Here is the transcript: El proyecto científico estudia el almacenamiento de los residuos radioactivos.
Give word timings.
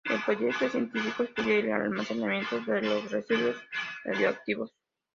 El 0.03 0.19
proyecto 0.23 0.67
científico 0.67 1.21
estudia 1.21 1.59
el 1.59 1.71
almacenamiento 1.73 2.59
de 2.61 2.81
los 2.81 3.11
residuos 3.11 3.57
radioactivos. 4.03 4.73